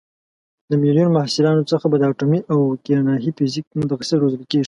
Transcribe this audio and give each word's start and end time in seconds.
له 0.69 0.75
میلیون 0.83 1.09
محصلانو 1.17 1.67
څخه 1.71 1.85
به 1.91 1.97
د 1.99 2.03
اټومي 2.11 2.41
او 2.51 2.59
کیهاني 2.83 3.29
فیزیک 3.37 3.65
متخصص 3.79 4.17
روزل 4.21 4.43
کېږي. 4.49 4.59